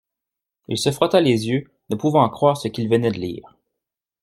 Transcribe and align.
Il 0.67 0.79
se 0.79 0.91
frotta 0.91 1.21
les 1.21 1.45
yeux, 1.49 1.69
ne 1.91 1.95
pouvant 1.95 2.27
croire 2.27 2.57
ce 2.57 2.67
qu’il 2.67 2.89
venait 2.89 3.11
de 3.11 3.19
lire. 3.19 3.55